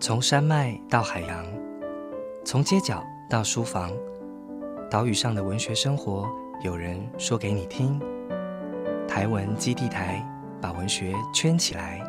[0.00, 1.44] 从山脉到海洋，
[2.44, 3.92] 从街角到书房，
[4.88, 6.30] 岛屿上的文学生活，
[6.62, 8.00] 有人说给你听。
[9.08, 10.24] 台文基地台
[10.62, 12.00] 把文学圈起来。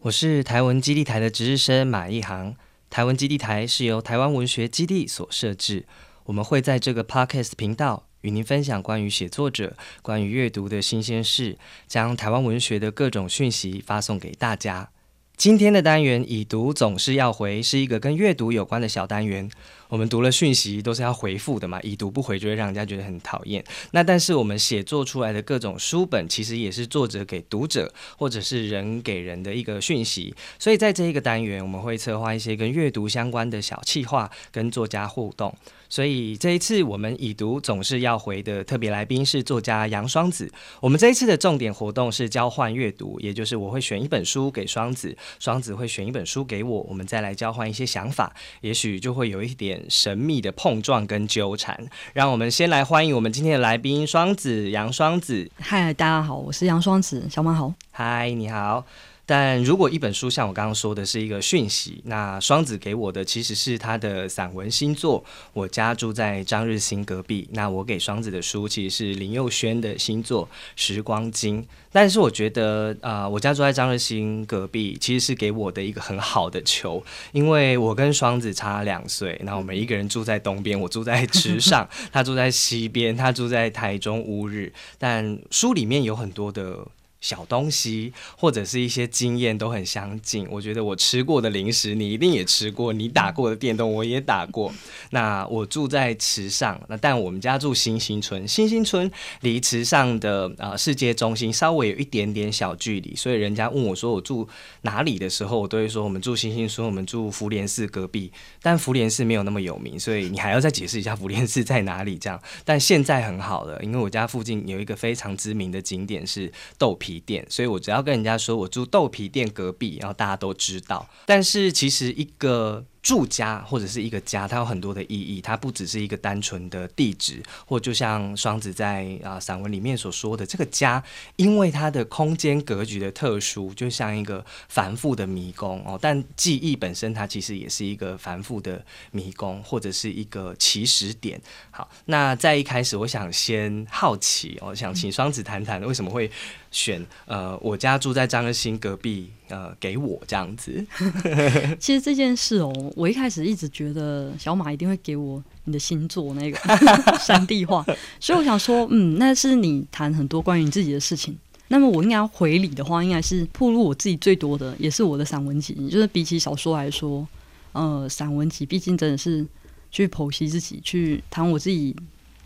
[0.00, 2.56] 我是台文基地台的值日生马一航。
[2.90, 5.86] 台文基地台是由台湾文学基地所设置，
[6.24, 8.08] 我们会在这个 Podcast 频道。
[8.24, 14.88] 与您分享关于写作者、关于阅读的新鲜事，将台湾文学的各种讯息发送给大家。
[15.36, 19.50] 今天的单元“已读总是要回”是一个跟阅读有关的小单元。
[19.88, 23.64] 我们读了讯息都是要回复的嘛，已读不回就会让人家觉得很讨厌。
[23.92, 30.34] 那但是我们写作出来的各种书本，其实也是作者给读者或者是人给人的一个讯息。
[30.58, 35.54] 所以在这一个单元，我们会策划一些跟阅读相关的小企划，跟作家互动。
[35.88, 40.50] 所以这一次我们已读总是要回的特别来宾是作家杨双子。
[40.80, 51.86] 我们这一次的重点活动是交换阅读，也就是我会选一本书给双子，双子会选一本书给我，我们再来交换一些想法，也许就会有一点神秘的碰撞跟纠缠。
[52.12, 55.50] 让我们先来欢迎我们今天的来宾双子杨双子。
[55.58, 57.72] 嗨，大家好，我是杨双子，小马好。
[57.90, 58.84] 嗨，你好。
[59.26, 65.24] 但如果一本书像我刚刚说的是一个讯息，那双子给我的其实是他的散文新作。
[65.52, 71.62] 我家住在张日新隔壁，那我给双子的书其实是林佑轩的新作《时光经》。
[71.90, 77.02] 但是我觉得，啊，我家住在张日新隔壁，其实是给我的一个很好的球，
[77.32, 84.72] 因为我跟双子差两岁，那我们一个人住在东边，我住在池 上，他住在西边，他住在台中乌日。
[84.98, 86.86] 但书里面有很多的。
[87.24, 94.70] 小东西或者是一些经验都很相近，我觉得我吃过的零食你一定也吃过，你打过的电动我也打过。
[95.08, 104.46] 那我住在池上，那但我们家住新兴村，新兴村离池上的啊世界中心稍微有一点点小距离，所以人家问我说我住
[104.82, 108.30] 哪里的时候，我都会说我们住新兴村，我们住福联寺隔壁。
[108.60, 112.38] 但福联寺没有那么有名，所以你还要再解释一下福联寺在哪里这样。
[112.66, 117.13] 但现在很好了，因为我家附近有一个非常知名的景点是豆皮。
[117.20, 121.08] 店，所以我只要跟人家说我住豆皮店隔壁，然后大家都知道。
[121.26, 122.84] 但是其实一个。
[123.04, 131.04] 住家或者是一个家，它有很多的意义，它不只是一个单纯的地址，或就像双子在啊散文里面所说的，这个家
[131.36, 135.98] 因为它的空间格局的特殊，就像一个繁复的迷宫哦。
[136.00, 141.38] 但记忆本身它其实也是一个繁复的迷宫，或者是一个起始点。
[141.70, 146.30] 好，那在一开始，我想先好奇，我想请双子谈谈为什么会
[146.70, 149.30] 选呃我家住在张日新隔壁。
[149.54, 150.84] 呃，给我这样子。
[151.78, 156.58] 其实这件事哦，我一开始一直觉得小马一定会给我你的星座那个
[157.22, 157.84] 山地画，
[158.18, 161.36] 所以我想说，嗯，那是你谈很多关于你自己的事情。
[161.68, 165.72] 那么我应该要回礼的话，应该是铺露我自己最多的，也是我的散文集。
[165.88, 167.24] 就是比起小说来说，
[167.72, 169.46] 呃，散文集毕竟真的是
[169.92, 171.94] 去剖析自己，去谈我自己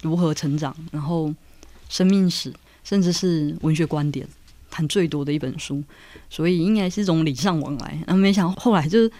[0.03, 1.35] 如何成长，然后
[1.89, 2.53] 生命史，
[2.85, 4.29] 甚至是文学观点。
[4.71, 5.83] 谈最多的一本书，
[6.29, 7.99] 所以应该是一种礼尚往来。
[8.07, 9.11] 然后没想到后来就是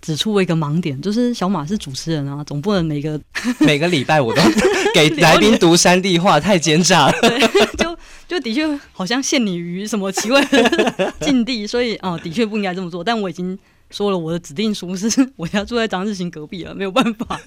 [0.00, 3.20] 指出了一个盲点，就是小马是主持人啊，总不能每个
[3.60, 4.42] 每个礼拜我都
[4.94, 7.12] 给来宾读山地话，太奸诈了。
[7.76, 7.98] 就
[8.28, 13.02] 就的确好像陷你于什么奇怪的境地，所以啊，的确不应该这么做。
[13.02, 13.58] 但我已经
[13.90, 17.40] 说了，我的指定书是 我家住在张志新隔壁了，没有办法。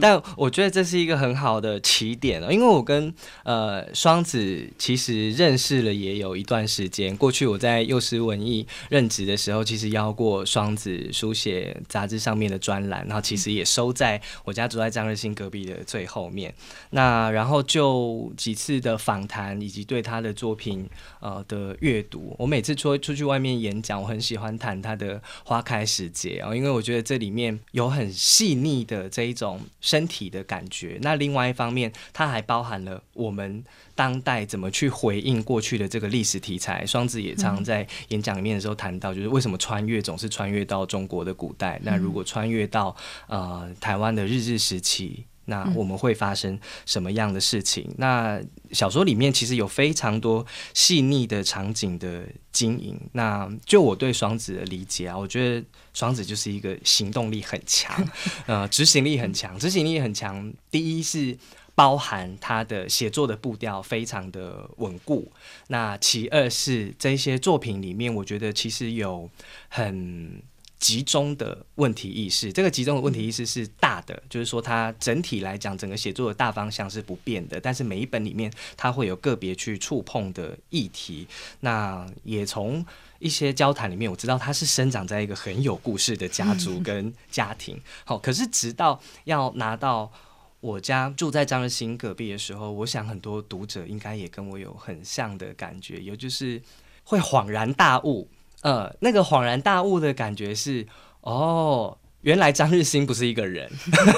[0.00, 3.12] 但我觉得这是一个很好的起点哦，因为我跟
[3.44, 7.16] 呃双子其实认识了也有一段时间。
[7.16, 16.54] 过去我在幼师文艺任职的时候，其实邀过双子书写杂志上面的专栏，然后其实也收在我家住在张日新隔壁的最后面。
[16.90, 20.88] 那然后就几次的访谈以及对他的作品
[21.20, 29.60] 呃的阅读，我每次出出去外面演讲，我很喜欢谈他的花开时节哦，因为我觉得这里面有很细腻的这一种。
[29.80, 33.64] 身体的感觉，那另外一方面，它还包含了我们
[33.94, 36.84] 当代怎么去回应过去的这个历史题材。
[36.86, 41.80] 双子也常在演讲里面的时候谈到，就是为什么穿越总是穿越到中国的古代？
[41.82, 42.94] 那如果穿越到
[43.28, 45.24] 呃台湾的日治时期？
[45.46, 47.88] 那我们会发生什么样的事情？
[47.98, 48.40] 那
[48.72, 50.44] 小说里面其实有非常多
[50.74, 53.00] 细腻的场景的经营。
[53.12, 55.64] 那就我对双子的理解啊，我觉得
[55.94, 58.06] 双子就是一个行动力很强，
[58.46, 60.52] 呃，执行力很强，执行力很强。
[60.70, 61.36] 第一是
[61.74, 65.30] 包含他的写作的步调非常的稳固。
[65.68, 69.30] 那其二是这些作品里面，我觉得其实有
[69.68, 70.42] 很。
[70.78, 81.26] 集中的问题意识，这个集中的问题意识是大的，就是说它整体来讲，整个写作的大方向是不变的，但是每一本里面它会有个别去触碰的议题。
[81.60, 82.84] 那也从
[83.18, 87.80] 一些交谈里面，我知道他是生长在一个很有故事的家族 跟家庭。
[88.04, 90.12] 好，可是直到要拿到
[90.60, 96.60] 我家住在张日新隔壁的时候，我想很多读者应该也跟我有很像的感觉，也就是
[97.04, 98.28] 会恍然大悟。
[98.62, 100.86] 呃，那个恍然大悟的感觉是，
[101.20, 103.70] 哦，原来张日新不是一个人。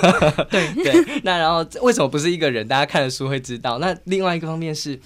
[0.48, 2.66] 对对，那然后为什么不是一个人？
[2.66, 3.78] 大家看了书会知道。
[3.78, 4.98] 那另外一个方面是，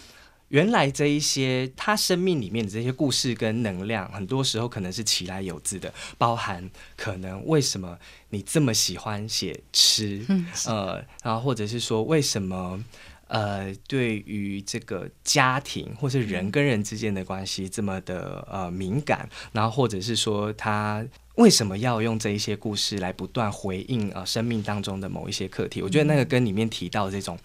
[0.48, 7.98] 原来这一些他生命里面的这些故事跟能量，很多时候可能是其来有自的，包含可能为什么
[8.30, 10.24] 你这么喜欢写吃，
[10.66, 12.84] 呃，然后或者是说为什么。
[13.32, 21.04] 呃，对于这个家庭或是人跟人之间的关系这么的呃敏感，然后或者是说他
[21.36, 25.80] 为什么要用这一些故事来不断回应呃生命当中的某一些课题？
[25.80, 27.38] 我觉得那个跟里面提到这种。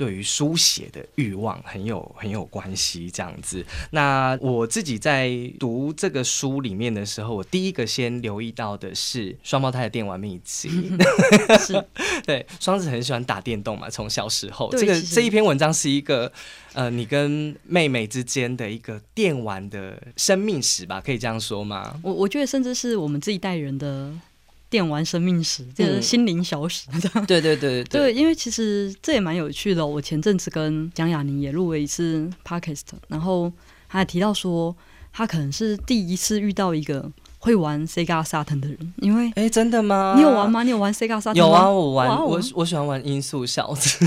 [0.00, 3.62] 对于书写的欲望很有很有关系，这样子。
[3.90, 10.70] 那我自己在读这个书里面的时候，我第一个先留意到的是双胞胎的电玩秘籍。
[11.60, 11.84] 是，
[12.24, 14.70] 对，双子很喜欢打电动嘛，从小时候。
[14.70, 16.32] 这个这一篇文章是一个
[16.72, 22.00] 呃，你跟妹妹之间的一个电玩的生命史吧，可以这样说吗？
[22.02, 24.10] 我我觉得甚至是我们这一代人的。
[24.70, 26.86] 电玩生命史，就是心灵小史，
[27.26, 29.84] 对对对对，因为其实这也蛮有趣的。
[29.84, 33.52] 我前阵子跟蒋雅宁也录了一次 podcast，然后
[33.88, 34.74] 他还提到说，
[35.12, 40.14] 他可能是第一次遇到一个会玩 Sega Saturn 的人，因为哎，真的吗？
[40.16, 40.62] 你有玩吗？
[40.62, 44.06] 你有玩 Sega Saturn 有啊，我玩，我我喜欢玩音速小子。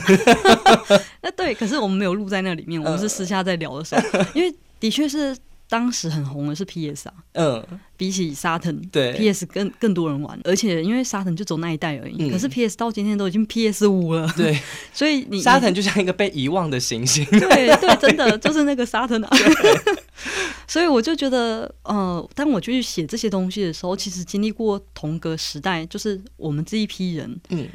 [1.21, 4.01] 那对，可是我们没有录在那里面，我们是私下在聊的时候，
[4.33, 5.35] 因为的确是。
[5.73, 7.65] 当时很红的是 PS 啊，嗯，
[7.97, 14.55] 比起沙腾，对，PS 更更多人玩，而且因为沙腾就走那一代而已，可是 PS 到今天都已经 PS 五了，对，
[14.93, 19.37] 所以你沙腾就像一个被遗忘的行星，对对，真的就是那个沙腾啊，
[20.69, 27.67] 所以我就觉得，呃，当我去写这些东西的时候，其实经历过同个时代，就是我们这一批人，嗯。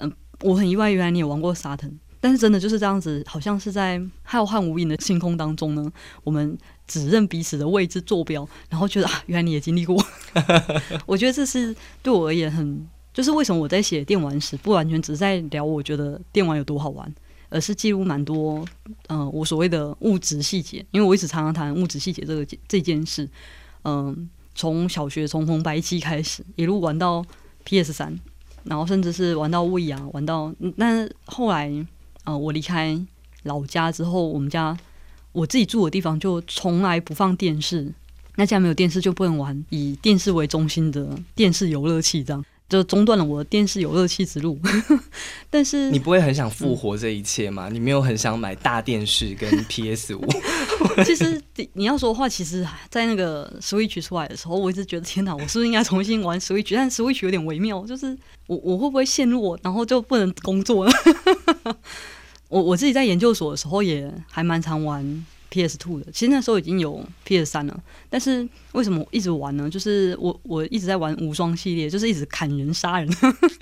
[0.00, 0.12] 嗯，
[0.42, 5.92] 我很意外，原来你有玩过沙腾，但是真的就是这样子，好像是在浩瀚无垠的星空当中呢，
[6.24, 6.58] 我们。
[6.88, 10.02] 只认彼此的位置坐标，然后觉得啊，原来你也经历过。
[11.04, 17.14] 我觉得这是对我而言很，就是为什么我在写电玩时，不完全只是在聊我觉得电玩有多好玩，
[17.50, 18.64] 而是记录蛮多，
[19.08, 20.78] 嗯，我所谓的物质细节。
[20.90, 23.28] 因为我一直常常谈物质细节这个这件事。
[23.84, 27.22] 嗯，从小学从红白机开始，一路玩到
[27.64, 28.18] PS 三，
[28.64, 31.68] 然后甚至是玩到 V 啊，玩到那后来，
[32.28, 33.00] 呃，我离开
[33.44, 34.76] 老家之后，我们家。
[35.32, 37.92] 我自己住的地方就从来不放电视，
[38.36, 44.58] 那既然没有电视，就不能玩以电视为中心的电视游乐器，这样就中断了我的电视游乐器之路。
[45.48, 47.68] 但是你不会很想复活这一切吗？
[47.70, 50.26] 你没有很想买大电视跟 PS 五？
[51.04, 51.40] 其实
[51.74, 56.74] 你要说的话，其实，在那个 Switch 出来的时候，我一直觉得天哪，我是不是应该重新玩 Switch？
[56.74, 58.16] 但 Switch 有点微妙，就是
[58.46, 60.92] 我我会不会陷入，然后就不能工作了？
[62.48, 67.80] 我我自己在研究所的时候也还蛮常玩 PS Two 的，其实那时候已经有 PS 三了，
[68.10, 69.68] 但是为什么一直玩呢？
[69.68, 73.08] 就是我我一直在玩无双系列，就是一直砍人杀人，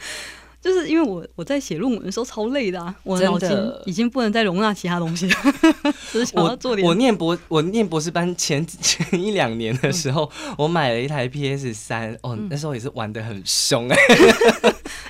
[0.60, 3.48] 就是因为我我在写论文的时候超累的啊，我脑筋
[3.84, 5.34] 已经不能再容纳其他东西了，
[6.10, 6.86] 只是想要做点。
[6.86, 13.96] 我念博我念博士班前 前一两年的时候，我买了一台 PS 三，哦，那时候也是玩的很凶哎。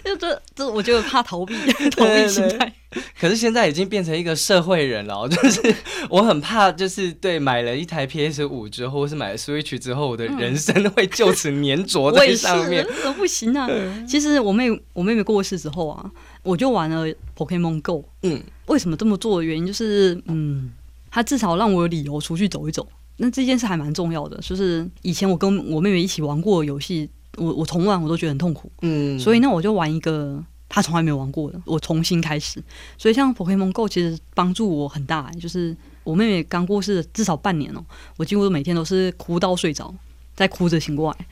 [0.06, 1.54] 就这这，我觉得怕逃避，
[1.90, 2.72] 逃避心态。
[3.20, 5.74] 可是现在已经变成一个社会人了，就是
[6.08, 12.86] 我很怕，就是对买了一台 PS 五之后，或是买了 Switch 之后，我的人生会就此粘着在上面。
[13.02, 13.68] 怎么不行啊？
[14.08, 16.10] 其实我妹我妹妹过世之后啊，
[16.44, 17.04] 我就玩了
[17.36, 18.04] Pokemon Go。
[18.22, 20.72] 嗯，为什么这么做的原因就是，嗯，
[21.10, 22.86] 他至少让我有理由出去走一走。
[23.18, 27.10] 那这件事还蛮重要的，就是以前我跟我妹妹一起玩过游戏。
[27.36, 32.62] 我我重玩我都觉得很痛苦，嗯，所以那我就玩一个他从来没有玩过的，我重新开始。
[32.98, 37.84] 所以像 Pokemon Go 其实帮助我很大，就是我妹妹刚过世至少半年哦，
[38.16, 39.94] 我几乎每天都是哭到睡着，
[40.34, 41.26] 再哭着醒过来。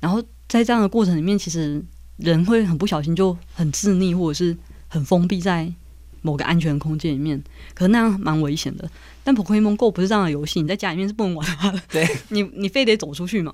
[0.00, 1.82] 然后在这样的过程里面，其实
[2.18, 4.56] 人会很不小心就很自溺，或者是
[4.88, 5.72] 很封闭在
[6.22, 7.42] 某个安全空间里面，
[7.74, 8.88] 可是那样蛮危险的。
[9.24, 13.52] 但 Pokemon Go 不是这样的游戏，你在家里面是不能玩它的，对 你你非得走出去嘛。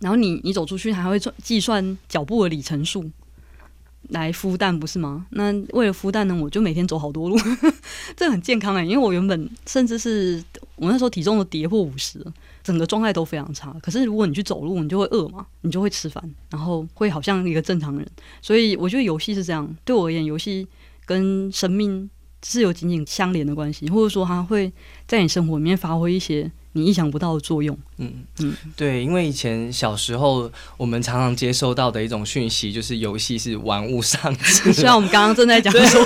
[0.00, 3.10] 然后你你走出去还会算计算脚步的里程数
[4.10, 5.26] 来孵蛋不是吗？
[5.30, 7.38] 那为了孵蛋呢，我就每天走好多路，
[8.14, 8.84] 这很健康哎。
[8.84, 10.44] 因为我原本甚至是
[10.76, 12.22] 我那时候体重都跌破五十，
[12.62, 13.74] 整个状态都非常差。
[13.80, 18.06] 可是如果你去走路，你就会饿嘛，你就会吃饭，然后会好像一个正常人。
[18.42, 20.68] 所以我觉得游戏是这样，对我而言，游戏
[21.06, 22.10] 跟生命
[22.44, 24.70] 是有紧紧相连的关系，或者说它会
[25.06, 26.52] 在你生活里面发挥一些。
[26.74, 36.04] 你意想不到的作用，嗯嗯，对，因为以前小时候我们常常接收到的一种讯息就是游戏是玩物丧志， 虽然我们刚刚正在讲说，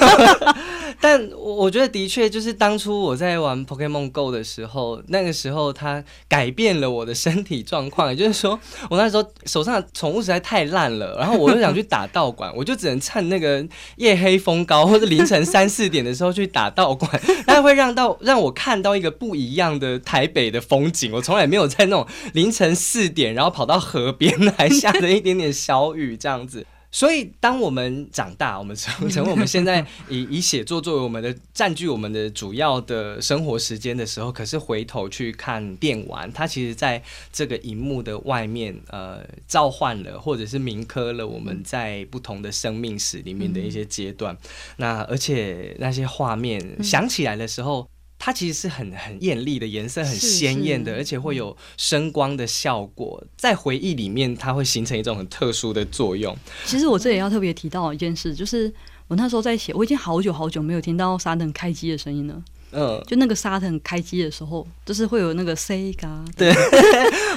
[1.01, 17.11] 但我觉得的确就是当初我在玩 Pokemon Go 的时候，那个时候它改变了我的身体状况，也就是说我那时候手上的宠物实在太烂了，然后我又想去打道馆，我就只能趁那个夜黑风高或者凌晨 三四点的时候去打道馆，
[17.47, 20.59] 那会让到让我看到一个不一样的台北的。
[20.69, 26.67] 风景，我从来没有在那种凌晨四点，然后跑到河边，还下着一点点小雨这样子。
[26.91, 44.37] 所以，当我们长大，我们成成为我们现在 以以写作作为我们的占据我们的主要的生活时间的时候，可是回头去看电玩，它其实在这个荧幕的外面，呃，召唤了或者是铭刻了我们在不同的生命史里面的一些阶段。
[44.79, 47.87] 那而且那些画面想起来的时候。
[48.19, 56.37] 它其实是很很艳丽的颜色，很鲜艳的，而且会有声光的效果，在回忆里面，它会形成一种很特殊的作用。
[56.65, 58.73] 其实我这里要特别提到一件事，就是
[59.07, 62.43] 我那时候在写，我已经好久好久没有听到沙登开机的声音了。
[62.71, 66.23] 嗯，就那个沙腾开机的时候，就是会有那个 C 嘎。
[66.37, 66.53] 对，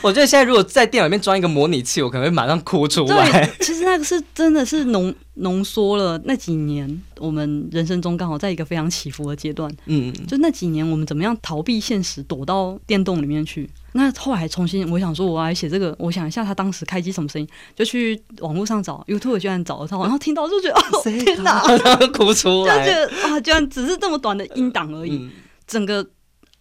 [0.03, 3.48] 我觉得现在如果在电脑里面装一个模拟器，我可能会马上哭出来。
[3.60, 9.72] 其实那个是真的是浓浓缩了那几年我们人生中刚好在一个非常起伏的阶段。
[9.86, 13.70] 嗯，就那几年我们怎么样逃避现实，躲到电动里面去。
[13.93, 21.62] 那后来重新，我想说，我来写这个，我想一下他当时开机什么声音，就去网络上找，YouTube 居然找得到， 然后听到就觉得，哦天哪，
[22.13, 25.29] 哭出来，就觉得啊，居然只是这么短的音档而已，
[25.67, 26.08] 整个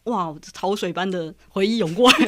[0.05, 2.19] 哇，潮水般的回忆涌过来。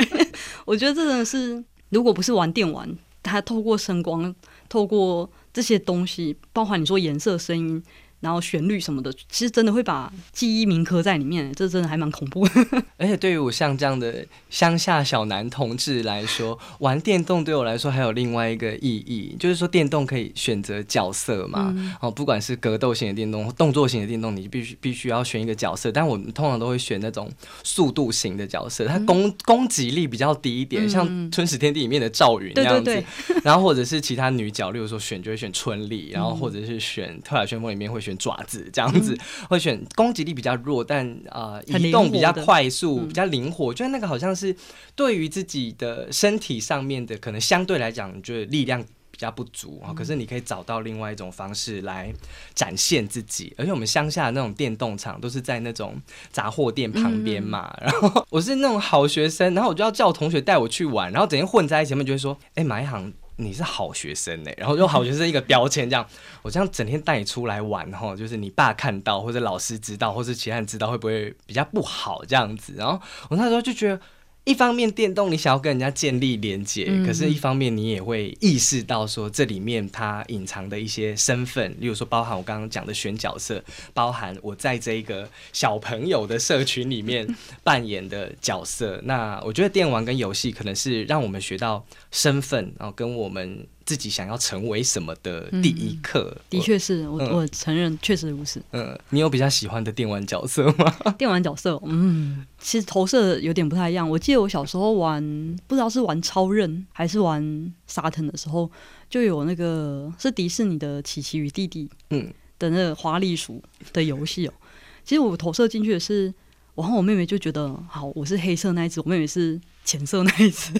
[0.65, 4.35] 我觉得这真的是，如果不是玩电玩，它透过声光，
[4.69, 7.83] 透过这些东西，包含你说颜色、声音。
[8.23, 12.47] 然后旋律什么的，其实真的会把记忆铭刻在里面，这真的还蛮恐怖。
[12.97, 21.75] 而且对于我像这样的乡下小男同志来说，玩电动对我来说还有另外一个意义，就是说电动可以选择角色嘛。
[22.01, 25.91] 哦，不管是格斗型的电动、动作型的电动，你必须必须要选一个角色。
[25.91, 27.29] 但我们通常都会选那种
[27.65, 33.05] 速度型的角色，它攻攻击力比较低一点，像《春史天地》里面的赵云那样子。
[33.43, 38.12] 然后或者是其他女角，例如说选就会选春丽，然后或者是选《特海旋风》里面会选。
[38.19, 39.17] 爪子这样子，
[39.49, 43.73] 会选攻击力比较弱，但啊移动比较快速、比较灵活。
[43.73, 44.55] 觉得那个好像是
[44.95, 49.93] 对于自己的身体上面的，可能相对来讲，觉得力量比较不足啊。
[49.95, 52.13] 可是你可以找到另外一种方式来
[52.55, 53.53] 展现自己。
[53.57, 56.01] 而且我们乡下的那种电动厂都是在那种
[56.31, 57.73] 杂货店旁边嘛。
[57.81, 66.07] 然后我是那种好学生，然后我就要叫同学带我去玩，然后整天混在一起，他们就会说：“哎，买一行。”你是好学生呢，然后用好学生一个标签，这样
[66.43, 72.75] 我这样整天带你出来玩哈，就是你爸看到或者老师知道，或者其他人知道，会不会比较不好这样子？
[72.77, 74.01] 然后我那时候就觉得。
[74.45, 83.63] 一方面电动你想要跟人家建立连接，可是一方面你也会意识到说这里面它隐藏的一些身份，例如说包含我刚刚讲的选角色，
[83.95, 87.25] 包含我在这一个小朋友的社群里面
[87.63, 89.01] 扮演的角色。
[89.05, 93.67] 那我觉得电玩跟游戏可能是让我们学到身份，然后跟我们。
[93.85, 98.63] 自己想要成为什么的第一课，的确是我我承认确实如此。
[98.73, 100.95] 嗯，你有比较喜欢的电玩角色吗？
[101.19, 104.09] 电玩角色，嗯，其实投射有点不太一样。
[104.09, 105.23] 我记得我小时候玩，
[105.67, 108.71] 不知道是玩超人还是玩沙腾的时候，
[109.11, 113.63] 就有那个是迪士尼的《琪琪与弟弟》嗯的那个花栗鼠
[113.93, 114.55] 的游戏哦。
[115.05, 116.33] 其实我投射进去的是，
[116.77, 120.73] 我和我妹妹就觉得，好，我是黑色那一只，我妹妹是浅色那一只。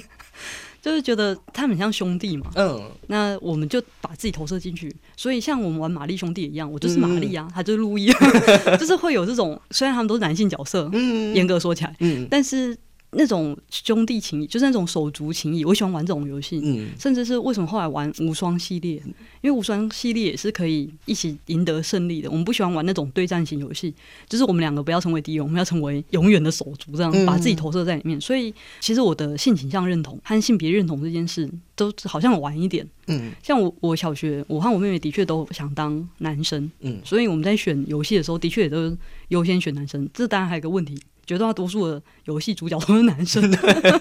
[0.83, 8.13] 就是觉得他们很像兄弟嘛，嗯，那我们就把自己投射进去，所以像我们玩玛丽兄弟一样，我就是玛丽啊，他就是路易，
[8.79, 12.77] 就是会有这种，虽然他们都是男性角色，嗯，严格说起来，嗯，但是。
[13.15, 16.61] 那种兄弟情谊，就是那种手足情谊，我喜欢玩这种游戏。
[16.63, 18.95] 嗯，甚至是为什么后来玩无双系列，
[19.43, 22.31] 因为无双系列也是可以一起赢得胜利的。
[22.31, 23.95] 我们不喜欢玩那种对战型游戏，
[24.29, 28.19] 就是我们两个不要成为敌人，我们要成为永远的手足，这样把自己投射在里面。
[28.21, 32.89] 所以，其实我的性倾向认同和性别认同这件事，都好像晚一点。
[33.09, 36.71] 嗯，像我，我小学，我和我妹妹的确都想当男生。
[36.81, 38.97] 嗯，所以我们在选游戏的时候，的确也都
[39.29, 40.09] 优先选男生。
[40.15, 40.99] 这当然还有一个问题。
[41.27, 43.43] 绝大多数的游戏主角都是男生，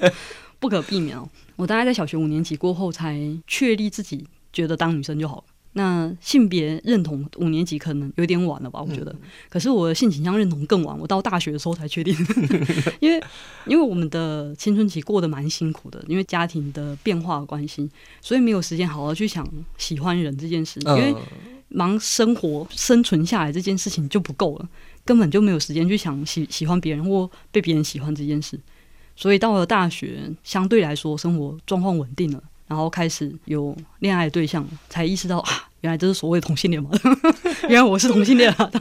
[0.60, 1.28] 不可避免哦。
[1.56, 8.82] 我大概在小学五年级过后才确立自己觉得当女生就好了，那性别认同五年级可能有点晚了吧？
[8.82, 9.16] 我觉得，
[9.50, 12.16] 可是我的性倾向认同更晚，我到大学的时候才确定，
[13.00, 13.24] 因为
[13.66, 19.48] 因为我们的青春期过得蛮辛苦的，因为家庭的变化的关系，所以没有时间好好去想
[19.78, 21.16] 喜欢人这件事，因为
[21.70, 24.68] 忙生活生存下来这件事情就不够了，
[25.06, 28.60] 根本就没有时间去想喜喜欢别人或被别人喜欢这件事，
[29.16, 32.44] 所以到了大学，相对来说生活状况稳定了。
[32.68, 36.90] 然后开始有恋爱对象，才意识到啊，原来这是所谓的同性恋嘛？
[37.68, 38.72] 原来我是同性恋啊，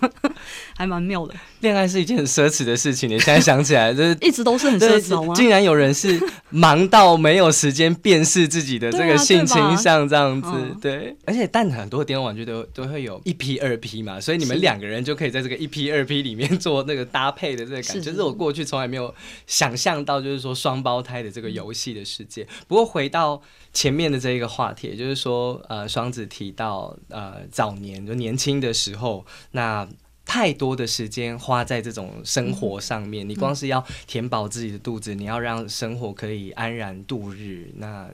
[0.77, 1.35] 还蛮妙的。
[1.61, 5.35] 恋爱是一件很奢侈的事情，你现在想起来， 就是一直都是很奢侈吗？
[5.35, 10.49] 竟然有人是忙到没有时间辨识自己的这个性倾向，这样子。
[10.81, 19.15] 对，而且但很多电动玩具都都会有一批二批嘛，所以你们两个人就可以在这个一批二批里面 做那个搭配的这个感觉，是我过去从来没有
[19.47, 22.47] 想象到，就是说双胞胎的这个游戏的世界。
[22.67, 23.43] 不过回到。
[23.73, 29.87] 前面的这一个话题，就是说，呃，双子提到，呃，早年就年轻的时候，那
[30.31, 38.09] 太多的时间花在这种生活上面，你光是要填饱自己的肚子，你要让生活可以安然度日，那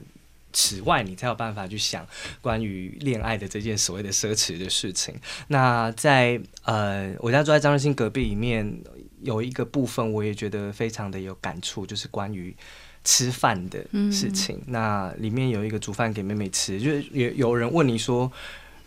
[0.51, 2.03] 此外，你才有办法去想
[2.41, 5.13] 关于恋爱的这件所谓的奢侈的事情。
[5.49, 8.75] 那在呃，我家住在张瑞新隔壁里面
[9.21, 12.55] 有一个部分，我也觉得非常的有感触，就是关于。
[13.03, 13.79] 吃饭的
[14.11, 18.29] 事情，那里面有一个煮饭给妹妹吃，就是有有人问你说，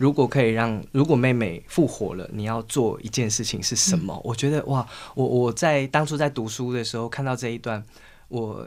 [0.00, 4.18] 如果可以让如果妹妹复活了，你要做一件事情是什么？
[4.24, 7.84] 我觉得哇，我我在当初在读书的时候看到这一段，
[8.28, 8.66] 我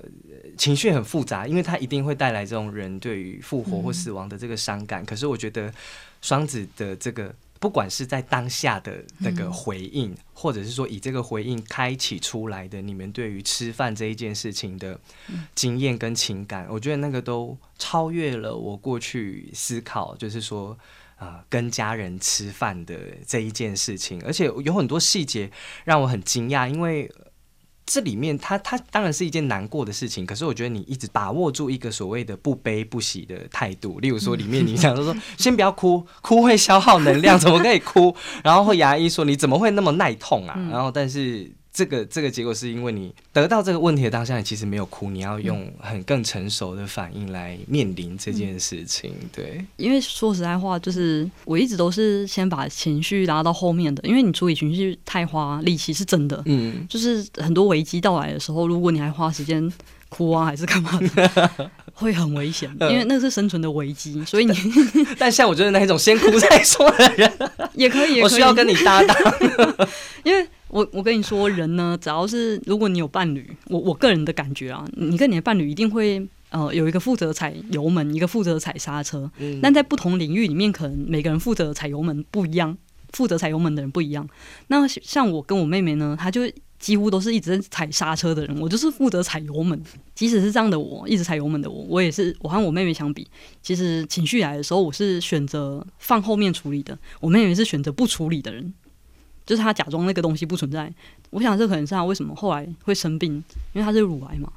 [0.56, 5.04] 情绪很复杂，因为它一定会带来这种人对于复活或死亡的这个伤感。
[5.04, 5.74] 可是我觉得
[6.22, 7.34] 双子的这个。
[7.60, 15.00] 不管是在当下的那个回应，或者是说以这个回应开启出来的你们对于吃饭这一件事情的
[15.56, 20.78] 经验跟情感，我觉得那个都超越了我过去思考，就是说
[21.24, 25.50] 啊，跟家人吃饭的这一件事情，而且有很多细节
[25.86, 27.10] 让我很惊讶，因为。
[27.86, 38.16] 这里面，它它当然是一件难过的事情，可是我觉得你一直把握住一个所谓的不悲不喜的态度，例如说里面你想说说，先不要哭，哭会消耗能量，怎么可以哭？
[38.42, 40.56] 然后牙医说你怎么会那么耐痛啊？
[40.72, 41.52] 然后但是。
[41.74, 49.12] 这个这个结果是因为你得到这个问题的当下，你其实没有哭，你要用很更成熟的反应来面临这件事情。
[49.36, 56.44] 对，因为说实在话，就是我一直都是先把情绪拉到后面的，因为你处理情绪太花力气是真的。
[56.46, 59.68] 嗯，就是很多危机到来的时候，如果你还花时间
[60.10, 64.24] 哭啊，还是干嘛的， 会很危险，因为那是生存的危机。
[64.30, 64.54] 所以你，
[65.18, 67.34] 但像我就是那一种先哭再说的人，
[67.74, 69.18] 也可以，我需要跟你搭档，
[70.24, 70.48] 因为。
[70.74, 79.30] 我我跟你说，人呢，只要是如果你有伴侣，我我个人的感觉啊，你跟你的伴侣一定会呃有一个负责踩油门，一个负责踩刹车。
[79.38, 79.60] 嗯。
[79.62, 82.76] 但在不同领域里面，可能每个人负责踩油门不一样，
[83.12, 84.28] 负责踩油门的人不一样。
[84.68, 86.42] 那像我跟我妹妹呢，她就
[86.80, 89.80] 几乎都是一直在踩刹车的人，我就是负责踩油门。
[90.16, 93.28] 即使是这样的，我一直踩油门的我，我也是我和我妹妹相比，
[93.62, 98.74] 其实情绪来的时候，我是选择放后面处理的，我妹妹是选择不处理的人。
[99.46, 100.94] 就是他假装那个东西不存在，
[101.32, 103.34] 我想这可能是他为什么后来会生病，
[103.74, 104.52] 因为他是乳癌嘛。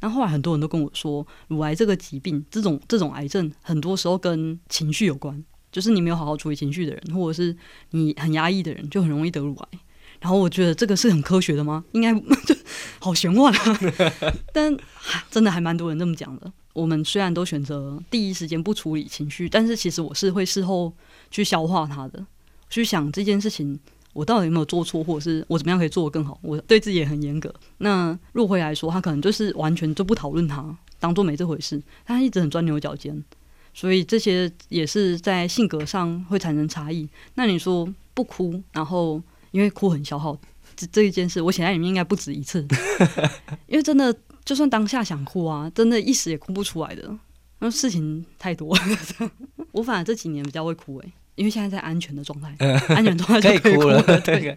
[0.00, 5.42] 那后来很多人都跟我说，乳癌这个疾病，这种这种癌症，很多时候跟情绪有关。
[5.72, 7.54] 就是你没有好好处理情绪的人，或者是
[7.90, 9.78] 你很压抑的人，就很容易得乳癌。
[10.20, 11.84] 然后我觉得这个是很科学的吗？
[11.92, 12.54] 应该就
[12.98, 13.78] 好玄幻啊。
[14.52, 14.74] 但
[15.30, 16.50] 真的还蛮多人这么讲的。
[16.72, 20.92] 我们虽然都选择第一时间不处理情绪，但是其实我是会事后
[21.30, 22.24] 去消化它的，
[22.70, 23.78] 去想这件事情。
[24.16, 26.38] 我到底有没有做错，或者是我怎么样可以做得更好？
[26.40, 27.54] 我对自己也很严格。
[27.78, 31.82] 那若辉来说，他可能就是完全就不讨论他，当做没这回事。
[32.06, 33.22] 他一直很钻牛角尖，
[33.74, 37.06] 所以这些也是在性格上会产生差异。
[37.34, 40.34] 那你说不哭，然后因为哭很消耗
[40.74, 42.66] 这这一件事，我写在里面应该不止一次。
[43.68, 47.14] 因为真的，就算当下想哭啊，真的一时也哭不出来的。
[47.58, 48.82] 那事情太多了，
[49.72, 51.12] 我反而这几年比较会哭诶。
[51.36, 52.52] 因为现在在安全的状态，
[52.88, 54.02] 安全状态 可以哭了。
[54.24, 54.56] 对，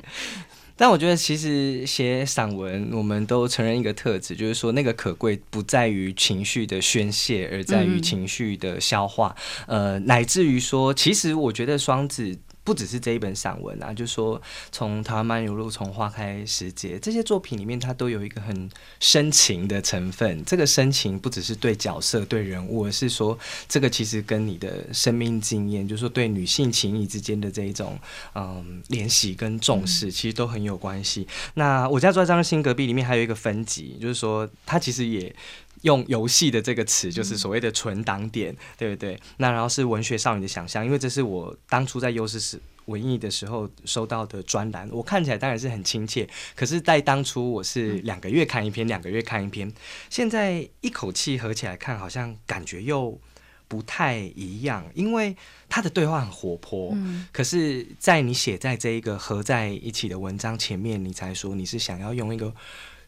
[0.75, 9.35] 但我觉得其实写散文，我们都承认一个特质，就是说那个可贵不在于情绪的宣泄，而在于情绪的消化。
[9.67, 12.37] 呃，乃至于说，其实我觉得双子。
[12.69, 14.39] 不只是这一本散文啊，就说
[14.71, 20.45] 从《台湾漫游录》从《花开时节》这些作品里面，它都有一个很深情的成分。
[20.45, 23.35] 这个深情不只是对角色、对人物，而是说
[23.67, 27.97] 这个其实跟你的生命经验，就是说对女性情谊之间的这一种
[28.35, 31.27] 嗯联系跟重视，其实都很有关系。
[31.55, 35.35] 那我家住在张日新隔壁，里面还有一个分级，就是说它其实也。
[35.81, 39.19] 用游戏的这个词，就是所谓的存档点，对不对？
[39.37, 46.27] 那然后是文学少女的想象，因为这是我当初在优势时文艺的时候收到的专栏，我看起来当然是很亲切。
[46.55, 49.71] 可是，在当初我是两个月看一篇，两个月看一篇，
[50.09, 53.19] 现在一口气合起来看，好像感觉又
[53.67, 55.37] 不太一样，因为
[55.69, 56.89] 他的对话很活泼。
[56.93, 62.53] 嗯，可是，在你写在这一个合在一起的文章前面，你才说你是想要用一个。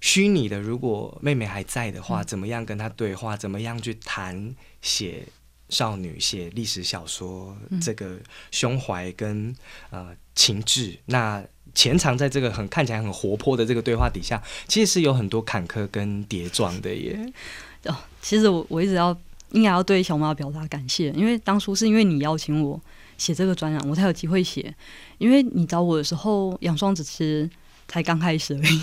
[0.02, 3.38] 虚拟的，如果妹妹还在的话，怎么样跟她对话？
[3.38, 5.26] 怎么样去谈写
[5.70, 8.18] 少女、写历史小说这个
[8.50, 9.56] 胸怀跟
[9.92, 10.98] 呃情志？
[11.06, 17.32] 那潜藏在这个很看起来很活泼的这个对话底下，其实是有很多坎坷跟叠撞的耶。
[17.86, 19.16] 哦，其实我我一直要
[19.52, 22.82] 应该要对小马表达感谢，因为当初是因为你邀请我
[23.18, 24.74] 写这个专栏，我才有机会写。
[25.20, 27.50] 因为你找我的时候，养双子其实
[27.88, 28.82] 才刚开始而已。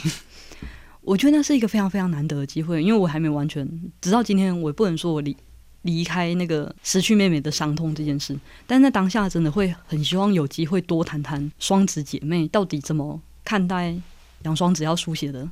[1.08, 3.66] 我觉得那是一个非常非常难得的机会，因为我还没完全
[3.98, 5.34] 直到今天，我也不能说我离
[5.80, 13.96] 离开那个失去妹妹的伤痛这件事，但在当下真的会很希望有机会多谈谈双子姐妹到底怎么看待
[14.42, 15.48] 杨双子要书写的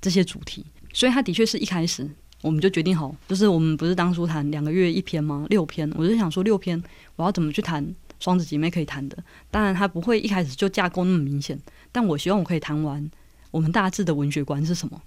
[0.00, 0.66] 这些主题。
[0.92, 2.10] 所以他的确是一开始
[2.42, 5.46] 我们就决定好，就是我们不是当初谈两个月一篇吗？
[5.50, 6.82] 六篇，我就想说六篇
[7.14, 9.16] 我要怎么去谈双子姐妹可以谈的。
[9.52, 11.56] 当然他不会一开始就架构那么明显，
[11.92, 13.08] 但我希望我可以谈完。
[13.56, 15.00] 我们大致的文学观是什么？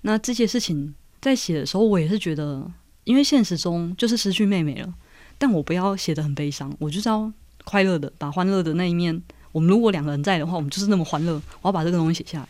[0.00, 2.68] 那这些事情在写的时候，我也是觉得，
[3.04, 4.92] 因为现实中就是失去妹妹了，
[5.38, 9.22] 但我不要写的很悲伤，我就是要快乐的，把欢乐的那一面。
[9.52, 11.40] 我们如果两个人在的话，我们就是那么欢乐。
[11.60, 12.48] 我要把这个东西写下来。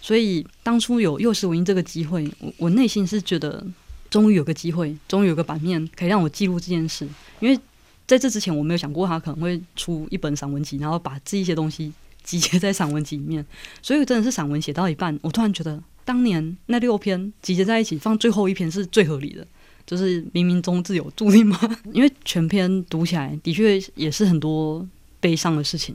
[0.00, 3.62] 所以当初有幼师文艺这个机会，我我内心是觉得，
[4.08, 7.06] 终于有个机会，终于有个版面可以让我记录这件事。
[7.40, 7.60] 因为
[8.06, 11.92] 在这之前，我没有想过他可能会出一本散文集，然后把这一些东西。
[12.26, 13.46] 集结在散文集里面，
[13.80, 19.46] 所以真的是散文写到一半，我突然觉得当年那六篇集结在一起放最后一篇是最合理的，
[19.86, 21.58] 就是冥冥中自有注定嘛。
[21.94, 24.86] 因为全篇读起来的确也是很多
[25.20, 25.94] 悲伤的事情，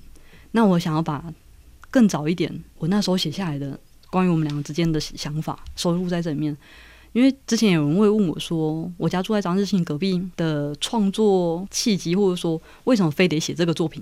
[0.51, 1.23] 那我想要把
[1.89, 3.77] 更早一点我那时候写下来的
[4.09, 6.57] 关于我们两个之间的想法收录在这里面。
[7.13, 14.01] 因为之前有人会问我说，我家住在张日庆隔壁的创作契机，或者说为什么非得写这个作品？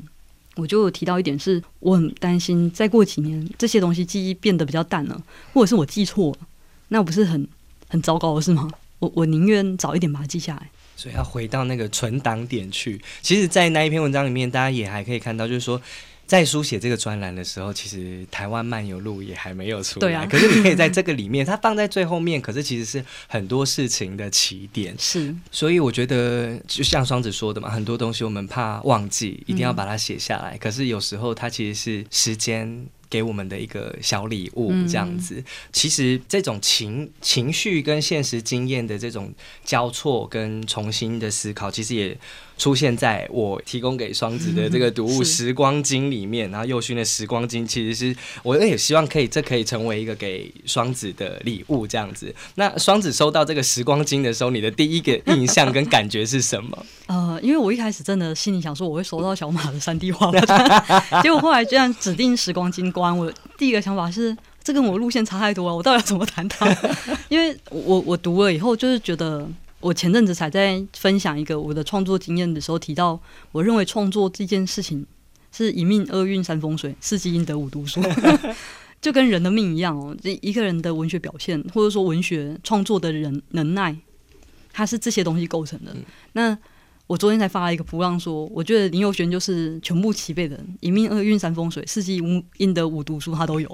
[0.59, 6.39] 我就有提到一点，是我很担心，再过几年这些东西记忆变得比较淡了，或者是我记错了，
[6.89, 7.47] 那不是很
[7.87, 8.69] 很糟糕是吗？
[8.99, 10.69] 我我宁愿早一点把它记下来。
[10.95, 13.01] 所以要回到那个存档点去。
[13.21, 15.81] 其实，在那一篇文章里面，大家也还可以看到，就是说。
[16.29, 20.27] 在书写这个专栏的时候，其实台湾漫游录也还没有出来。
[20.27, 24.95] 可是你可以在这个里面，它放在最后面，可是其实是很多事情的起点。
[24.99, 30.55] 是，所以我觉得就像双子说的嘛，很多东西我们怕忘记，一定要把它写下来。
[30.59, 32.85] 可是有时候它其实是时间。
[33.09, 35.43] 给我们的一个小礼物，这样子。
[35.73, 39.33] 其实这种情情绪跟现实经验的这种
[39.65, 42.15] 交错跟重新的思考，其实也
[42.57, 46.51] 出现在我提供给双子的这个读物《时光经》里面。
[46.51, 52.33] 然后右勋的《时光经》，其实是我也希望可以，这可以成为一个给双子的礼物，这样子。
[52.55, 56.85] 那双子收到这个《时光经》的时候，你的第一个印象跟感觉是什么？
[57.07, 60.31] 呃，因为我一开始真的心里想说，我会收到小马的三 D 画，
[61.23, 62.93] 结果后来居然指定《时光经》。
[62.99, 66.67] 我第一个想法是，这跟我路线差太多了，我到底要怎么谈它？
[67.29, 69.47] 因为我我读了以后，就是觉得
[69.79, 73.19] 我前阵子才在分享一个我的创作经验的时候提到，
[73.51, 75.05] 我认为创作这件事情
[75.51, 78.01] 是一命二运三风水四积阴德五读书，
[79.01, 80.15] 就跟人的命一样哦。
[80.21, 83.95] 这一个人的文学表现，或者说文学创作的人能耐，
[84.73, 85.95] 它是这些东西构成的。
[86.33, 86.57] 那
[87.09, 93.67] 我昨天才发了一个图浪，说我觉得林佑轩就是全部齐备的，一命二运三风水，四季五阴德五读书，他都有。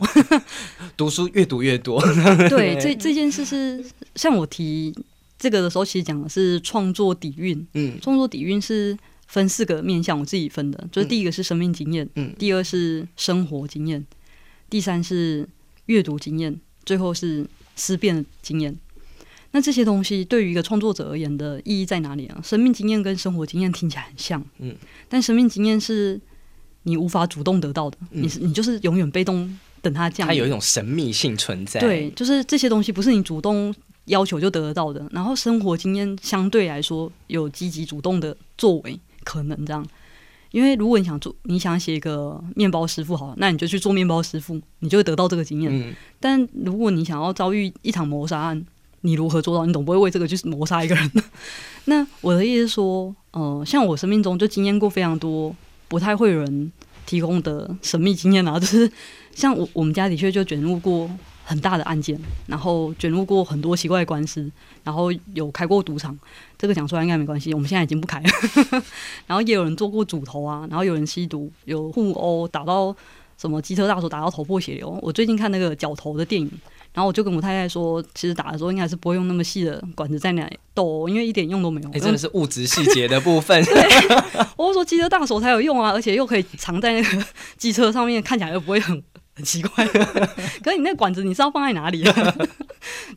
[0.95, 2.01] 读书越读越多。
[2.47, 3.83] 对，这这件事是
[4.15, 4.95] 像我提
[5.37, 7.67] 这个的时候，其实讲的是创作底蕴。
[7.73, 14.05] 嗯，创作底蕴是分四个面向，我自己分的，就是第一个是生命经验，嗯，第二是生活经验，
[14.69, 15.45] 第三是
[15.87, 17.45] 阅读经验，最后是
[17.75, 18.77] 思辨经验。
[19.55, 22.37] 那这些东西对于一个创作者而言的意义在哪里啊？
[22.43, 24.75] 生命经验跟生活经验听起来很像，嗯，
[25.07, 26.19] 但生命经验是
[26.83, 30.27] 你无法主动得到的，你是你就是永远被动等它降。
[30.27, 33.73] 它有一种神秘性存在，对，就是这些东西不是你主动
[34.07, 35.07] 要求就得得到的。
[35.11, 39.87] 然后生活经验相对来说有积极主动的作为可能这样，
[40.51, 45.95] 因为如果你想做，你想写一个面包师傅好了，那你就去做面包师傅，你就会得到这个经验。
[46.19, 48.65] 但如果你想要遭遇一场谋杀案，
[49.05, 49.65] 你如何做到？
[49.65, 51.11] 你总不会为这个去谋杀一个人？
[51.85, 55.55] 那我的意思是说，呃，像我生命中就经验过非常多
[55.87, 56.71] 不太会有人
[57.05, 58.91] 提供的神秘经验啊， 就是
[59.33, 61.09] 像我我们家的确就卷入过
[61.43, 64.49] 很大的案件，然后卷入过很多奇怪的官司，
[64.83, 66.17] 然后有开过赌场，
[66.57, 68.29] 这个讲出来应该没关系，我们现在已经不开了。
[69.27, 72.95] 然后也有人做过主头啊，然后有人吸毒，有互殴，打到
[73.37, 74.97] 什么机车大手打到头破血流。
[75.03, 76.49] 我最近看那个角头的电影，
[76.95, 81.89] 然后我就跟我太太说，其实打的时候应该是不会用那么细的管子在那里斗，因为一点用都没有。
[81.89, 83.61] 哎，真的是物质细节的部分。
[83.65, 83.75] 对
[84.57, 87.25] 我说机车大手才有用啊，而且又可以藏在那个
[87.57, 89.03] 机车上面，看起来又不会很。
[89.37, 89.85] 很奇怪，
[90.63, 92.01] 可是你那管子你是要放在哪里？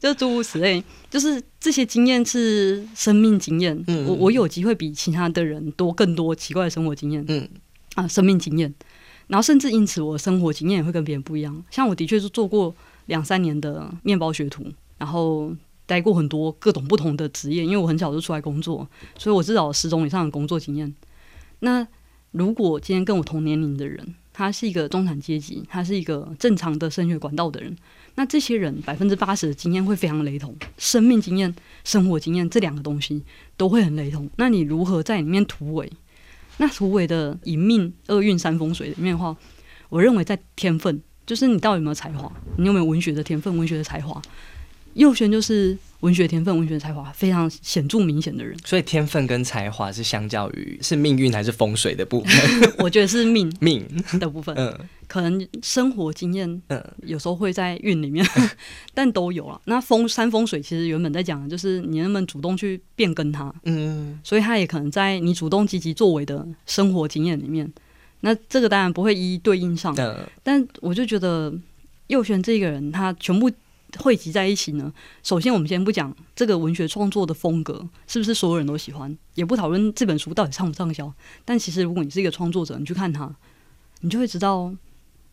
[0.01, 3.81] 就诸如此类，就是这些经验是生命经验。
[3.87, 7.25] 嗯我我有机会比其他的人多更多奇怪的生活经验。
[7.29, 7.49] 嗯
[7.95, 8.75] 啊，生命经验，
[9.29, 11.65] 然后甚至因此我的生活经验也会跟别人不一样。
[11.71, 12.75] 像我的确是做过
[13.09, 14.65] 两三年的面包学徒，
[14.97, 15.53] 然后
[15.85, 20.95] 待过很多各种不同的职业，因为我很小就出来工作，所以我至少十种以上的工作经验。
[21.61, 21.87] 那
[22.31, 27.77] 如果今天跟我同年龄的人，他是一个中产阶级，他是一个正常的升学管道的人。
[28.15, 31.53] 那这些人百分之八十的经验会非常雷同，生命经验、
[31.85, 33.25] 生活经验这两个东西
[33.57, 34.29] 都会很雷同。
[34.37, 35.91] 那你如何在里面突围？
[36.59, 39.37] 那突围的一命二运三风水里面的话，
[39.89, 44.21] 我认为在天分，就是你到底有没有才华，你有没有文学的天分、文学的才华。
[44.95, 52.73] 右旋就是文学天分、文学才华非常显著明显的人，所以天分跟才华是相较于是命运还是风水的部分？
[52.83, 53.87] 我觉得是命 命
[54.19, 54.57] 的部分。
[54.57, 58.27] 嗯，可能生活经验，嗯，有时候会在运里面，
[58.93, 59.61] 但都有了。
[59.67, 67.71] 那风山风水其实原本在讲的就是你能不能主动去变更它，嗯，所以它也可能在你主动积极作为的生活经验里面。
[68.21, 69.95] 那这个当然不会一一对应上，
[70.43, 71.53] 但我就觉得
[72.09, 73.51] 右旋这个人他全部。
[73.99, 74.93] 汇集在一起呢？
[75.23, 81.11] 首先，我们先不讲这个文学创作的风格是不是所有人都喜欢，也不讨论这本书到底畅不畅销。
[81.43, 83.35] 但其实，如果你是一个创作者，你去看他，
[84.03, 84.71] 你就会知道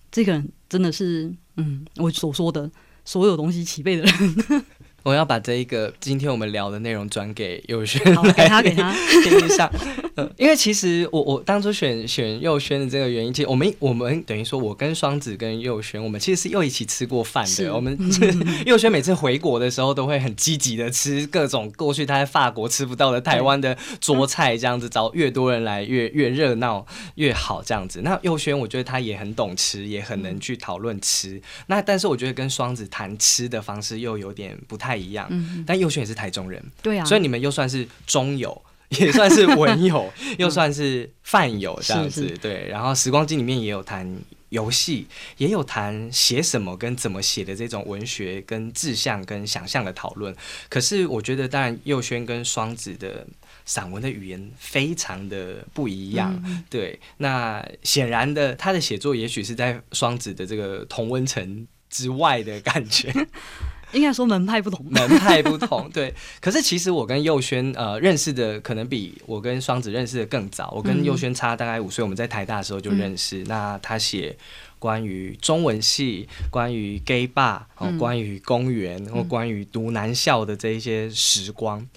[0.09, 2.71] 这个人真的是，嗯，我所说的
[3.03, 4.65] 所有东西齐备的人。
[5.03, 8.01] 我要把这一个今天我们聊的内容转给佑轩
[8.33, 9.69] 给他给他 听一下。
[10.35, 17.73] 因为其实我我当初选选佑轩的这个原因，其实我们我们等于说，我跟双子跟佑轩，我们其实是又一起吃过饭的。
[17.73, 17.95] 我们
[18.65, 28.01] 佑轩每次回国的时候，都会很积极的吃各种过去他在法国吃不到的台湾的桌菜，这样子找越多人来越越热闹越好这样子。
[28.01, 31.39] 那佑轩我觉得他也很懂吃，也很能去讨论吃。
[31.67, 34.95] 那但是我觉得跟双子谈吃的方式又有点不太。
[34.95, 35.29] 一样，
[35.67, 42.67] 但佑轩也是台中人，对啊，所以你们又算是中友，也算是文友， 又算是饭友这样子，对。
[42.67, 44.17] 然后时光机里面也有谈
[44.49, 50.35] 游戏，也有谈写什么跟怎么写的这种文学跟志向跟想象的讨论。
[50.69, 53.25] 可是我觉得，当然佑轩跟双子的
[53.65, 56.99] 散文的语言非常的不一样，对。
[57.17, 63.11] 那显然的，他的写作也许是在双子的这个同温层之外的感觉。
[63.95, 66.13] 应该说门派不同，门派不同，对。
[66.41, 70.71] 可是其实我跟佑轩呃认识的可能比我跟双子认识的更早。
[70.75, 73.43] 我跟佑轩差大概五岁，我们在台大的时候就认识。
[73.45, 74.37] 那他写
[74.77, 81.87] 关于中文系、关于 gay bar、哦，关于公园或关于读男校的这一些时光，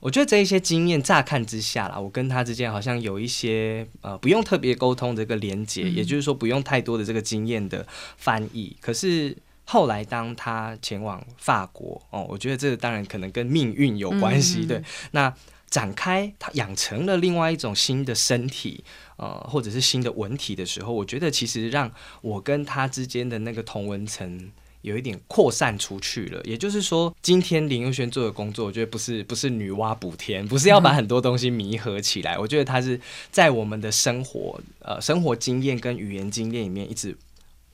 [0.00, 7.86] 我觉得这一些经验乍看之下啦，我跟他之间好像有一些呃不用特别沟通的一个连接，也就是说不用太多的这个经验的
[8.16, 8.76] 翻译。
[8.80, 9.36] 可是。
[9.72, 14.66] 后来，当他前往法国，哦，我觉得这个当然可能跟命运有关系。
[14.66, 14.82] 对，
[15.12, 15.34] 那
[15.70, 18.84] 展开他养成了另外一种新的身体，
[19.16, 24.50] 呃，或者是新的文体的时候，我觉得其实让我跟他之间的那个同文层
[24.82, 26.42] 有一点扩散出去了。
[26.44, 32.36] 也就是说，今天林佑轩做的工作，我觉得不是不是女娲补天，不是要把很多东西弥合起来。
[32.36, 37.16] 我觉得他是在我们的生活，呃，生活经验跟语言经验里面一直。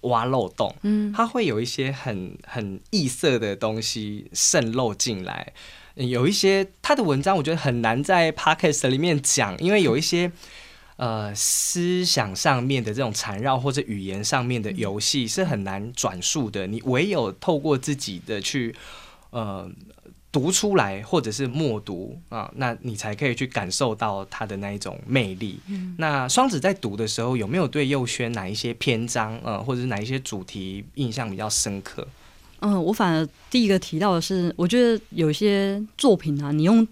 [0.02, 5.52] 挖漏洞，嗯，它会有一些很很异色的东西渗漏进来，
[5.94, 10.30] 有一些他的文章我觉得很难在 podcast 里面讲，因为有一些
[10.96, 18.74] 呃思想上面的这种缠绕或者语言上面的游戏是很难转述的，你唯有透过自己的去
[19.30, 19.70] 呃。
[20.30, 25.58] 读出来，或者是默读啊，那你才可以去感受到他的那一种魅力。
[25.96, 32.06] 那双子在读的时候，有没有对佑轩哪一些篇章，呃，或者是哪一些主题印象比较深刻？
[32.60, 36.86] 嗯，我反而第一个提到的是，我觉得有些作品啊，你用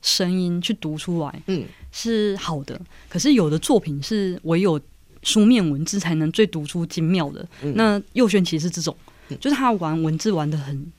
[0.00, 2.80] 声音去读出来，嗯，是好的。
[3.10, 4.80] 可是有的作品是唯有
[5.22, 7.46] 书面文字才能最读出精妙的。
[7.74, 8.96] 那佑轩其实这种，
[9.38, 10.90] 就是他玩文字玩的很。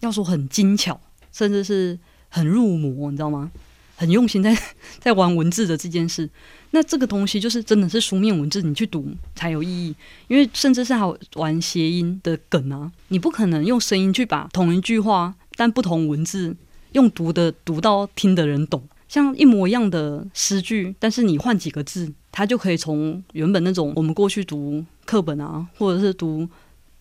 [0.00, 1.00] 要说很精巧，
[1.32, 3.50] 甚至是很入魔，你知道吗？
[3.96, 4.54] 很用心在
[5.00, 6.28] 在玩文字的这件事。
[6.72, 9.94] 那这个东西就是真的是书面文字，你去读才有意义。
[10.28, 16.54] 因为甚至是还玩谐音的梗啊，你不可能用声音去把同一句话，但不同文字
[16.92, 18.86] 用读的读到听的人懂。
[19.08, 26.46] 像一模一样的诗句，但是你换几个字，它就可以从原本那种我们过去读课本啊，或者是读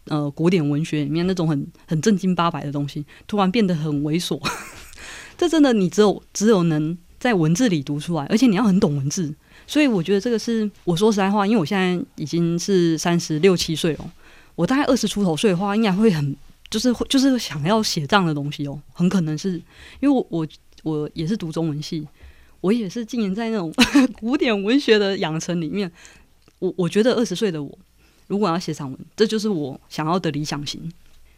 [0.05, 4.39] 呃古典文学里面那种很很正经八百的东西，突然变得很猥琐。
[5.37, 9.33] 这真的你只有只有能在文字里读出来，而且你要很懂文字。
[9.67, 14.11] 所以我觉得这个是我说实在话，因为我现在已经是三十六七岁了，
[14.55, 16.35] 我大概二十出头岁的话，应该会很
[16.69, 19.53] 就是会就是想要写这样的东西哦，很可能是
[19.99, 20.47] 因为我我
[20.83, 22.07] 我也是读中文系，
[22.61, 23.73] 我也是经营在那种
[24.21, 25.91] 古典文学的养成里面。
[26.59, 27.77] 我我觉得二十岁的我，
[28.27, 30.91] 如果要写散文，这就是我想要的理想型。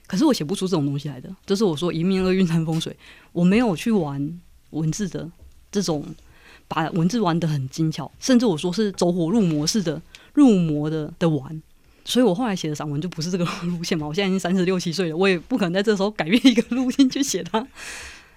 [0.06, 2.96] 可是我写不出这种东西来的，这是我说一命二运三风水，
[3.32, 4.40] 我没有去玩
[4.72, 5.30] 文字的
[5.72, 6.04] 这种。
[6.70, 10.02] 把文字玩得很精巧，甚至我说是走火入魔式的
[10.34, 11.64] 入魔的的玩，
[12.04, 14.06] 所以我后来写的散文就不是这个路线嘛。
[14.06, 17.66] 我现在已经三十六七岁了，我也不可能在这时候改变一个路径去写它。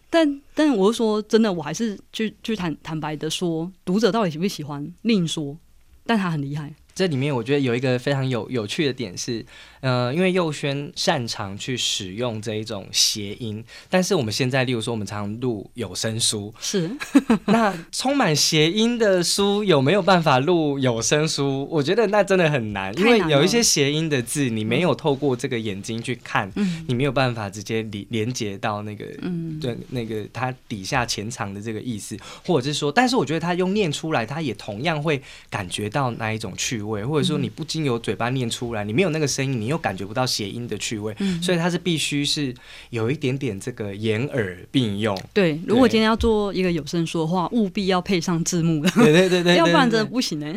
[0.09, 5.59] 但但我是说真的，我还是去去坦坦白的说，读者到底喜不喜欢另说，
[6.07, 6.73] 但他很厉害。
[6.95, 9.45] 这里面我觉得有一个非常有有趣的点是，
[9.81, 16.91] 呃，因为佑轩擅长去使用这一种谐音，但是我们现在，例如说我们常录有声书，是。
[17.47, 21.69] 那充满谐音的书有没有办法录有声书？
[21.71, 26.51] 我觉得那真的很难，因为有一些谐音的字，你没有透过这个眼睛去看，
[26.89, 32.17] 你没有办法直接连连接到那个，嗯，对，那个它底下潜藏的这个意思，
[32.47, 36.71] 或者是说，但是我觉得他用念出来，他也同样会感觉到那一种趣。
[36.71, 42.55] 趣味，或者说你不经由嘴巴念出来，你没有那个声音，你又感觉不到谐音的趣味，所以它是必须是
[42.91, 45.19] 有一点点这个眼耳并用。
[45.33, 50.51] 对，如果今天要做一个有声书的话，务必要配上字幕的，对对对对， 要不然真的不行哎。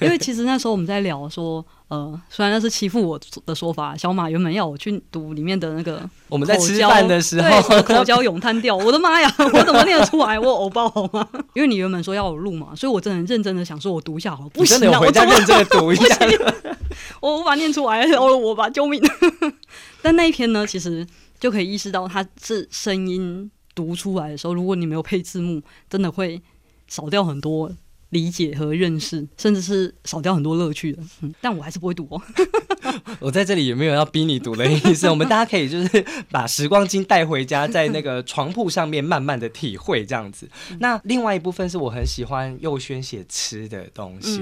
[0.00, 1.64] 因为其实那时候我们在聊说。
[1.88, 10.40] 呃，虽然那是欺负我的说法，小马原本要我去读里面的那个，我们在吃饭的时候，口交咏叹调，我的妈呀，我怎么念得出来？
[10.40, 11.28] 我偶爆好吗？
[11.54, 16.18] 因为你原本说要我录嘛，所以我真的认真的想说，我读一下好，不行，我回家认真的读一下，
[17.20, 19.02] 我无法念出来，饶 了我吧，救命！
[20.02, 21.06] 但那一篇呢，其实
[21.38, 26.42] 就可以意识到，它是声音读出来的时候，如果你没有配字幕，真的会
[26.86, 27.70] 少掉很多。
[28.14, 31.02] 理解和认识，甚至是少掉很多乐趣的。
[31.20, 32.22] 嗯，但我还是不会读哦。
[33.18, 35.08] 我在这里有没有要逼你读的意思？
[35.10, 40.48] 我们大家可以就是把时光机带回家，在那个床铺上面慢慢的体会这样子。
[40.78, 44.38] 那另外一部分是我很喜欢佑轩写吃的东西，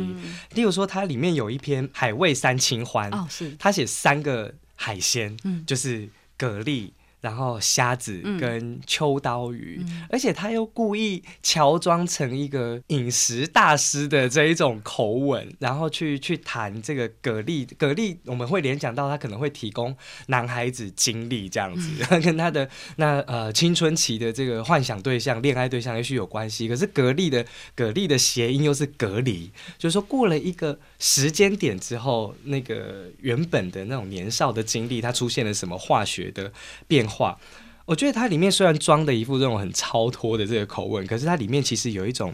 [0.55, 6.07] 例如说它里面有一篇海味三清欢哦，是他写三个海鲜，嗯，就是
[6.37, 6.91] 蛤蜊。
[7.23, 9.81] 然后虾子跟秋刀鱼，
[10.11, 17.67] 而且他又故意乔装成一个饮食大师的这一种口吻，然后去去谈这个蛤蜊。
[17.79, 26.67] 蛤蜊我们会联想到他可能会提供男孩子经历这样子， 跟他的那呃青春期的这个幻想对象、恋爱对象也许有关系。
[26.67, 36.53] 可是蛤蜊的蛤蜊的谐音又是隔离，就是说过了一个时间点之后，那个原本的那种年少的经历，它出现了什么化学的
[36.87, 37.05] 变。
[37.09, 37.37] 化，
[37.85, 42.33] 我觉得它里面虽然装的一副这种很超脱的这个口吻，可是它里面其实有一种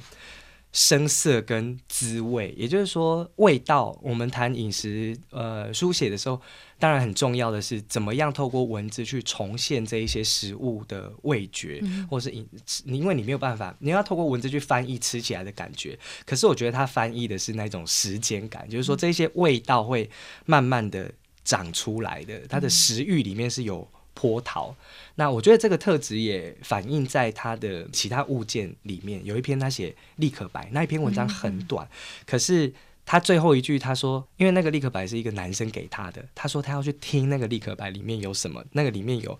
[0.79, 3.99] 声色跟滋味，也就是说味道。
[4.01, 6.41] 我们谈饮食呃书写的时候，
[6.79, 12.49] 当然很重要的是怎么样透过文字去重现这一些食物的味觉，或是饮，
[12.85, 15.99] 因为你没有办法，你要透过文字去翻译吃起来的感觉。
[16.25, 20.09] 可是我觉得它翻译的是那种时间感，就是说这些味道会
[20.47, 21.11] 慢慢的
[21.43, 23.85] 长出来的，它的食欲里面是有。
[24.21, 24.75] 波涛，
[25.15, 29.25] 那我觉得这个特质也反映在他的其他物件里面。
[29.25, 31.89] 有一篇他写立可白，那一篇文章很短，
[32.27, 32.73] 可是
[33.07, 39.39] 他最后一句他说，因为那个立可白是一个男生给他的，他说他要去听那个立可白里面有什么，那个里面有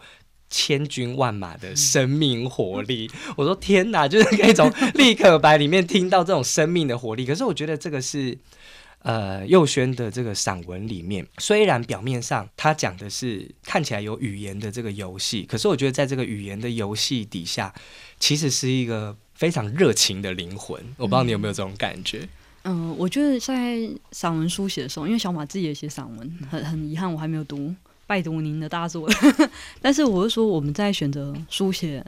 [0.49, 3.11] 千军万马的生命活力。
[3.37, 7.27] 我说天哪，就是可以从立可白里面听到这种生命的活力。
[7.27, 8.39] 可是我觉得这个是。
[9.03, 17.73] 呃，右轩的这个散文里面，虽然表面上他讲的是看起来有语言的这个游戏，可是我觉得在这个语言的游戏底下，
[18.19, 20.79] 其实是一个非常热情的灵魂。
[20.97, 22.29] 我不知道你有没有这种感觉？
[22.65, 27.73] 嗯，我觉得在散文书写的时候，因为小马自己也写散文，很很遗憾我还没有读，
[28.07, 29.09] 拜读您的大作。
[29.81, 32.05] 但是我是说，我们在选择书写。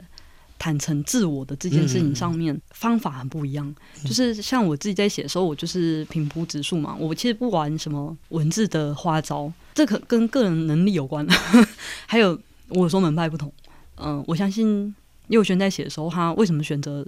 [0.61, 11.27] 坦诚自我的这件事情上面方法很不一样，就是像我自己在写的时候，我就是平铺直述嘛，我其实不玩什么文字的花招，这可跟个人能力有关。
[12.05, 13.51] 还有我说门派不同，
[13.95, 14.93] 嗯，我相信
[15.29, 17.03] 佑轩在写的时候，他为什么选择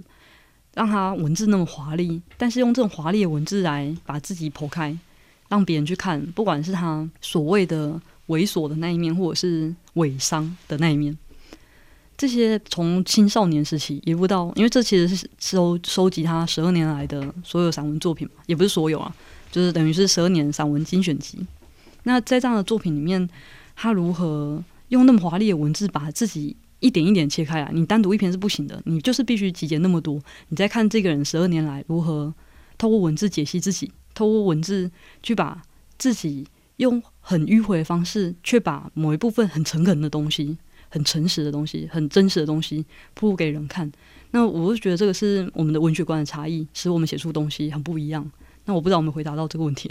[0.74, 4.98] 让他文字那么华丽，但是用这种华丽的文字来把自己剖开，
[5.48, 11.16] 让别人去看，不管是他所谓的猥琐的那一面，或者是伪伤的那一面。
[12.16, 19.14] 这些从青少年时期一路到，因为这其实是收收集他十二年来的所有散文作品嘛，也不是所有啊，
[19.50, 21.38] 就是等于是十二年散文精选集。
[22.04, 23.28] 那在这样的作品里面，
[23.74, 27.70] 他如何用那么华丽的文字把自己一点一点切开来？
[27.72, 30.20] 你单独一篇是不行的，你就是必须集结那么多。
[30.50, 32.32] 你再看这个人十二年来如何
[32.78, 34.90] 透过文字解析自己，透过文字
[35.22, 35.60] 去把
[35.98, 36.46] 自己
[36.76, 40.58] 用很迂回的方式，却把某一部分很诚恳的东西。
[40.94, 42.84] 很诚实的东西，很真实的东西，
[43.14, 43.90] 铺露给人看。
[44.30, 48.24] 那我就觉得这个是我们的文学观的差异，使我们写出东西很不一样。
[48.64, 49.90] 那我不知道我们回答到这个问题。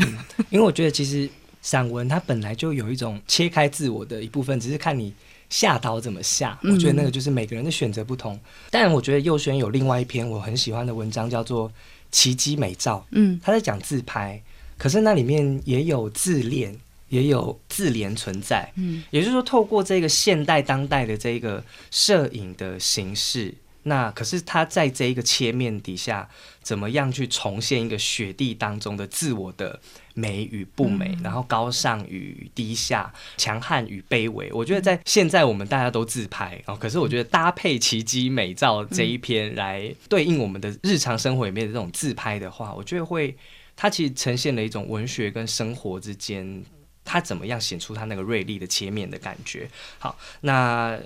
[0.50, 1.30] 因为我觉得其实
[1.62, 5.14] 散文它本来就有一种切开自我的一部分，只是看你
[5.50, 6.58] 下刀怎么下。
[6.64, 8.40] 我觉得那个就是每个人的选择不同。
[8.70, 11.68] 但我觉得右轩有另外一篇我很喜欢的文章，叫做
[12.12, 13.00] 《奇迹美照》。
[13.12, 14.42] 嗯，他在讲自拍，
[14.78, 16.80] 可是那里面也有自恋。
[17.14, 23.54] 也有自怜存在，嗯，也就是说，透过这个现代当代的这个摄影的形式，
[23.84, 26.28] 那可是他在这一个切面底下，
[26.64, 29.80] 怎么样去重现一个雪地当中的自我的
[30.16, 34.52] 美与不美，然后高尚与低下，强悍与卑微？
[34.52, 43.38] 我觉得在现在我们大家都自拍哦，可是我觉得搭配奇迹美照这一篇来对应我们的日常生活里面的这种自拍的话，我觉得会
[43.76, 46.64] 它其实呈现了一种文学跟生活之间。
[47.06, 49.70] 他怎么样显出他那个锐利的切面的感觉？
[50.00, 51.00] 好，那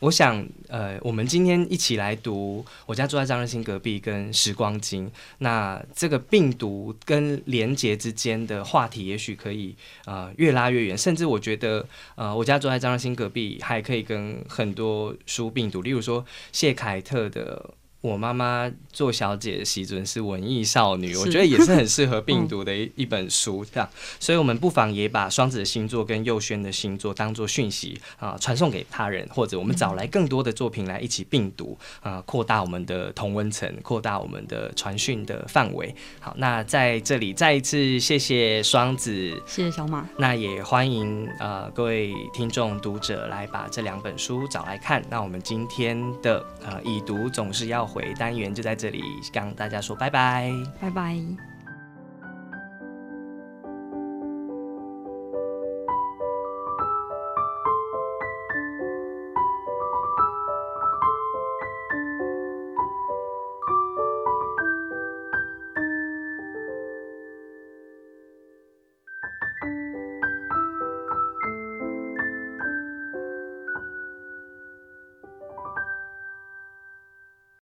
[0.00, 5.06] 我想，呃，我们今天一起来读《我家住在张日新隔壁》跟《时光经》。
[5.38, 10.98] 那这个病毒跟连结之间的话题，也许可以呃越拉越远。
[10.98, 17.74] 甚至我觉得，呃，我家住在张日新隔壁，还可以跟很多书病毒，例如说谢凯特的。
[18.02, 23.88] 我妈妈做小姐的习尊是文艺少女，我觉得也是很适合病毒的 一一本书，这样，
[24.18, 35.94] 所以我们不妨也把双子的星座跟右轩的星座当做讯息啊，传送给他人，或者我们找来更多的作品来一起病毒啊，扩大我们的同温层，扩大我们的传讯的范围。
[36.18, 45.00] 好，那在这里再一次谢谢双子，谢谢小马，那也欢迎呃各位听众读者来把这两本书找来看。
[45.08, 47.88] 那我们今天的呃已读总是要。
[47.92, 51.51] 回单元就在这里，跟大家说拜拜，拜拜。